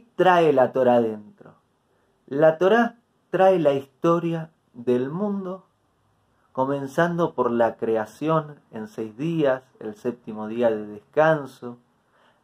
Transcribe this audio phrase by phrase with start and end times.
[0.00, 1.54] ¿qué trae la Torah dentro?
[2.26, 2.96] La Torah
[3.30, 5.66] trae la historia del mundo,
[6.52, 11.78] comenzando por la creación en seis días, el séptimo día de descanso,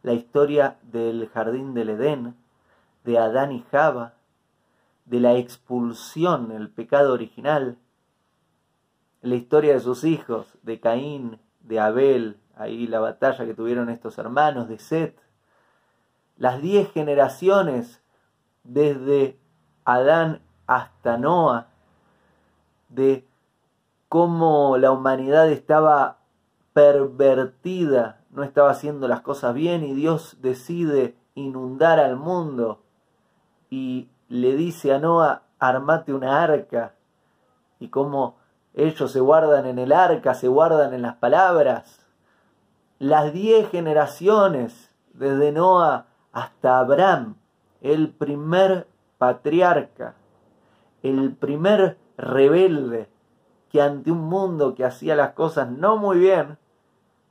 [0.03, 2.35] la historia del jardín del Edén,
[3.03, 4.13] de Adán y Java,
[5.05, 7.77] de la expulsión, el pecado original,
[9.21, 14.17] la historia de sus hijos, de Caín, de Abel, ahí la batalla que tuvieron estos
[14.17, 15.26] hermanos, de Set,
[16.37, 18.01] las diez generaciones
[18.63, 19.37] desde
[19.85, 21.67] Adán hasta Noah,
[22.89, 23.25] de
[24.09, 26.17] cómo la humanidad estaba
[26.73, 32.81] pervertida, no estaba haciendo las cosas bien y Dios decide inundar al mundo
[33.69, 36.93] y le dice a Noah, armate una arca
[37.79, 38.35] y cómo
[38.73, 41.99] ellos se guardan en el arca, se guardan en las palabras.
[42.99, 47.35] Las diez generaciones, desde Noah hasta Abraham,
[47.81, 50.15] el primer patriarca,
[51.03, 53.09] el primer rebelde
[53.69, 56.57] que ante un mundo que hacía las cosas no muy bien,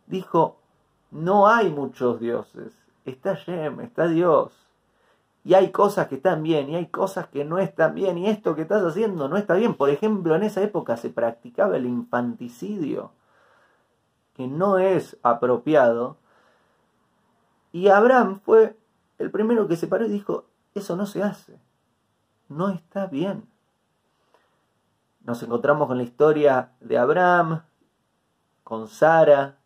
[0.06, 0.58] dijo,
[1.10, 2.72] no hay muchos dioses,
[3.04, 4.52] está Shem, está Dios.
[5.44, 8.18] Y hay cosas que están bien y hay cosas que no están bien.
[8.18, 9.74] Y esto que estás haciendo no está bien.
[9.74, 13.12] Por ejemplo, en esa época se practicaba el infanticidio,
[14.34, 16.16] que no es apropiado.
[17.70, 18.76] Y Abraham fue
[19.18, 21.58] el primero que se paró y dijo, eso no se hace.
[22.48, 23.48] No está bien.
[25.24, 27.62] Nos encontramos con la historia de Abraham,
[28.62, 29.58] con Sara,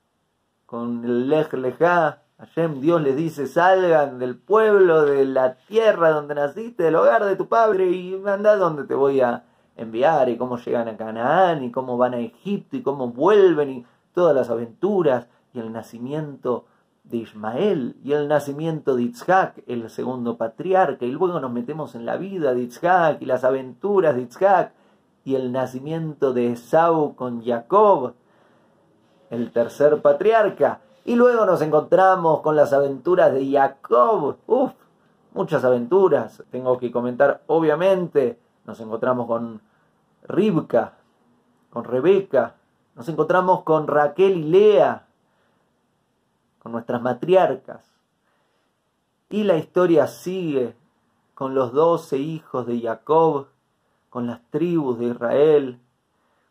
[0.66, 2.22] con el Lej Lejá.
[2.38, 7.36] Hashem, Dios les dice, salgan del pueblo, de la tierra donde naciste, del hogar de
[7.36, 9.44] tu padre, y anda donde te voy a
[9.76, 13.86] enviar, y cómo llegan a Canaán, y cómo van a Egipto, y cómo vuelven, y
[14.14, 16.64] todas las aventuras, y el nacimiento
[17.04, 22.06] de Ismael, y el nacimiento de Itzhak, el segundo patriarca, y luego nos metemos en
[22.06, 24.72] la vida de Itzhak, y las aventuras de Itzhak,
[25.24, 28.14] y el nacimiento de Esau con Jacob,
[29.30, 30.80] el tercer patriarca.
[31.04, 34.36] Y luego nos encontramos con las aventuras de Jacob.
[34.46, 34.72] Uf,
[35.32, 36.42] muchas aventuras.
[36.50, 39.60] Tengo que comentar, obviamente, nos encontramos con
[40.24, 40.94] Ribka,
[41.70, 42.56] con Rebeca,
[42.94, 45.06] nos encontramos con Raquel y Lea,
[46.60, 47.84] con nuestras matriarcas.
[49.28, 50.76] Y la historia sigue
[51.34, 53.48] con los doce hijos de Jacob,
[54.10, 55.80] con las tribus de Israel,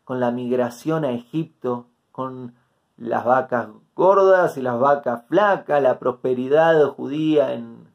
[0.04, 2.54] con la migración a Egipto, con
[2.96, 7.88] las vacas gordas y las vacas flacas, la prosperidad judía en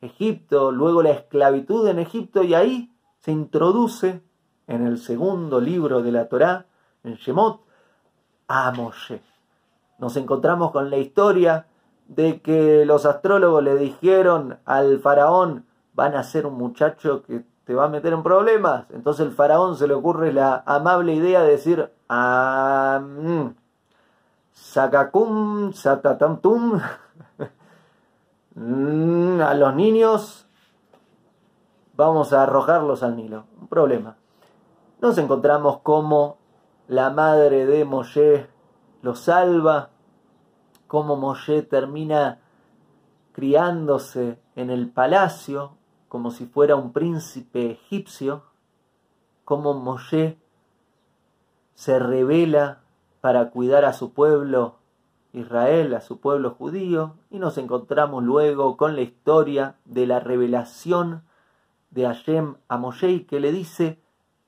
[0.00, 4.22] Egipto, luego la esclavitud en Egipto y ahí se introduce
[4.66, 6.66] en el segundo libro de la Torá,
[7.04, 7.62] en Shemot,
[8.48, 8.72] a.
[10.02, 11.66] Nos encontramos con la historia
[12.08, 15.64] de que los astrólogos le dijeron al faraón,
[15.94, 18.86] van a ser un muchacho que te va a meter en problemas.
[18.90, 23.00] Entonces el faraón se le ocurre la amable idea de decir, ah,
[24.50, 26.80] Sakakum, Satatantum,
[28.56, 30.48] mm, a los niños
[31.94, 33.44] vamos a arrojarlos al Nilo.
[33.60, 34.16] Un problema.
[35.00, 36.38] Nos encontramos como
[36.88, 38.50] la madre de Moshe
[39.02, 39.90] lo salva,
[40.92, 42.42] como Moshe termina
[43.32, 45.78] criándose en el palacio,
[46.10, 48.42] como si fuera un príncipe egipcio,
[49.46, 50.38] como Moshe
[51.72, 52.82] se revela
[53.22, 54.80] para cuidar a su pueblo
[55.32, 61.22] Israel, a su pueblo judío, y nos encontramos luego con la historia de la revelación
[61.88, 63.98] de Hashem a Moshe que le dice,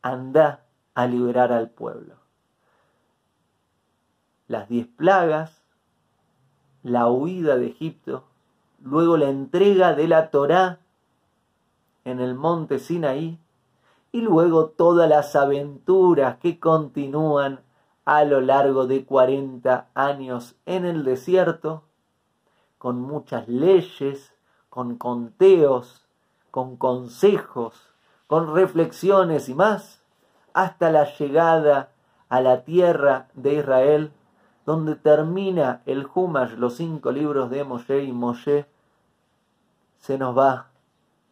[0.02, 2.16] anda a liberar al pueblo.
[4.46, 5.63] Las diez plagas,
[6.84, 8.24] la huida de Egipto,
[8.82, 10.78] luego la entrega de la Torá
[12.04, 13.38] en el monte Sinaí
[14.12, 17.60] y luego todas las aventuras que continúan
[18.04, 21.84] a lo largo de 40 años en el desierto,
[22.76, 24.34] con muchas leyes,
[24.68, 26.06] con conteos,
[26.50, 27.94] con consejos,
[28.26, 30.02] con reflexiones y más,
[30.52, 31.92] hasta la llegada
[32.28, 34.12] a la tierra de Israel,
[34.66, 38.66] donde termina el Humash, los cinco libros de Moshe y Moshe
[39.98, 40.68] se nos va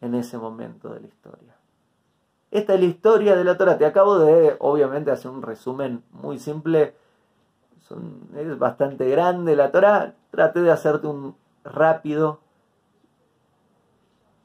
[0.01, 1.55] en ese momento de la historia.
[2.51, 3.77] Esta es la historia de la Torah.
[3.77, 6.95] Te acabo de, obviamente, hacer un resumen muy simple.
[8.35, 10.13] es bastante grande la Torah.
[10.29, 12.39] Traté de hacerte un rápido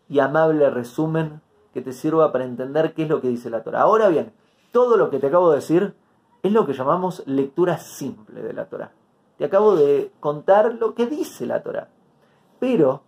[0.08, 1.42] y amable resumen
[1.74, 3.82] que te sirva para entender qué es lo que dice la Torah.
[3.82, 4.32] Ahora bien,
[4.72, 5.94] todo lo que te acabo de decir
[6.42, 8.92] es lo que llamamos lectura simple de la Torah.
[9.36, 11.88] Te acabo de contar lo que dice la Torah.
[12.58, 13.02] Pero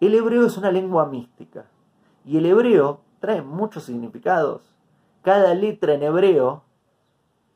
[0.00, 1.64] El hebreo es una lengua mística
[2.24, 4.62] y el hebreo trae muchos significados.
[5.22, 6.62] Cada letra en hebreo,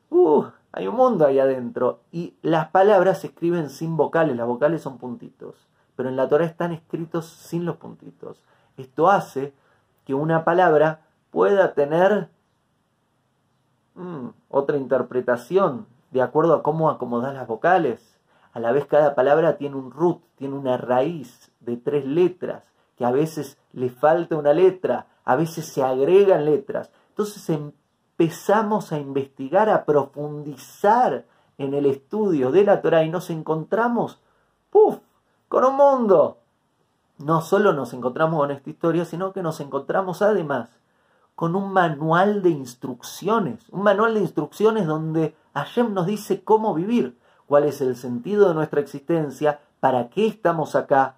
[0.09, 0.43] uh,
[0.73, 4.97] hay un mundo ahí adentro y las palabras se escriben sin vocales, las vocales son
[4.97, 5.55] puntitos,
[5.95, 8.43] pero en la Torah están escritos sin los puntitos.
[8.75, 9.53] Esto hace
[10.05, 12.29] que una palabra pueda tener
[13.95, 18.19] mm, otra interpretación de acuerdo a cómo acomodar las vocales.
[18.53, 23.05] A la vez cada palabra tiene un root, tiene una raíz de tres letras, que
[23.05, 26.91] a veces le falta una letra, a veces se agregan letras.
[27.09, 31.25] Entonces empezamos a investigar, a profundizar
[31.57, 34.19] en el estudio de la Torah y nos encontramos,
[34.69, 34.99] ¡puf!,
[35.47, 36.37] con un mundo.
[37.17, 40.69] No solo nos encontramos con esta historia, sino que nos encontramos además
[41.35, 47.17] con un manual de instrucciones, un manual de instrucciones donde Hashem nos dice cómo vivir,
[47.47, 51.15] cuál es el sentido de nuestra existencia, para qué estamos acá,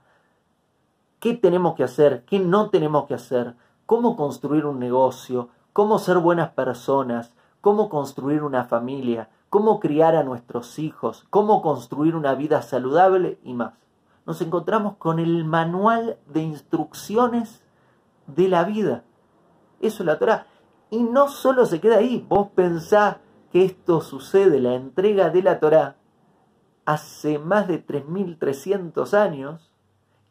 [1.20, 6.18] qué tenemos que hacer, qué no tenemos que hacer, cómo construir un negocio, cómo ser
[6.20, 12.62] buenas personas, cómo construir una familia, cómo criar a nuestros hijos, cómo construir una vida
[12.62, 13.74] saludable y más.
[14.26, 17.62] Nos encontramos con el manual de instrucciones
[18.28, 19.04] de la vida.
[19.86, 20.48] Eso es la Torah.
[20.90, 23.18] Y no solo se queda ahí, vos pensás
[23.52, 25.96] que esto sucede, la entrega de la Torah,
[26.86, 29.72] hace más de 3.300 años,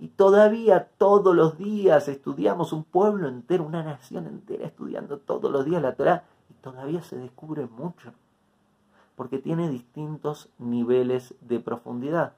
[0.00, 5.64] y todavía todos los días estudiamos un pueblo entero, una nación entera estudiando todos los
[5.64, 8.12] días la Torah, y todavía se descubre mucho,
[9.14, 12.34] porque tiene distintos niveles de profundidad.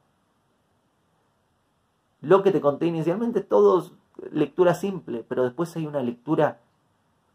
[2.20, 3.90] Lo que te conté inicialmente es todo
[4.30, 6.60] lectura simple, pero después hay una lectura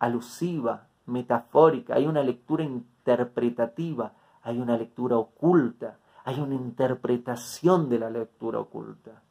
[0.01, 8.09] alusiva, metafórica, hay una lectura interpretativa, hay una lectura oculta, hay una interpretación de la
[8.09, 9.21] lectura oculta.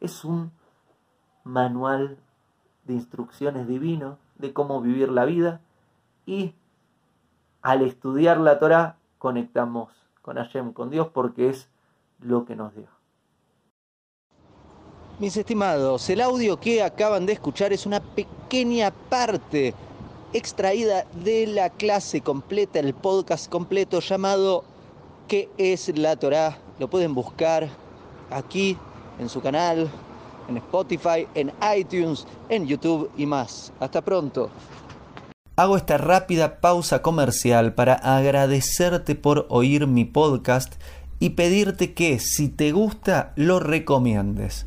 [0.00, 0.50] Es un
[1.44, 2.16] manual
[2.84, 5.60] de instrucciones divino de cómo vivir la vida
[6.24, 6.54] y
[7.60, 11.68] al estudiar la Torah conectamos con Hashem, con Dios, porque es
[12.20, 12.88] lo que nos dio.
[15.18, 19.74] Mis estimados, el audio que acaban de escuchar es una pequeña parte
[20.32, 24.64] extraída de la clase completa, el podcast completo llamado
[25.26, 26.58] ¿Qué es la Torah?
[26.78, 27.68] Lo pueden buscar
[28.30, 28.76] aquí
[29.18, 29.90] en su canal,
[30.48, 33.72] en Spotify, en iTunes, en YouTube y más.
[33.80, 34.50] Hasta pronto.
[35.56, 40.74] Hago esta rápida pausa comercial para agradecerte por oír mi podcast
[41.18, 44.66] y pedirte que si te gusta lo recomiendes.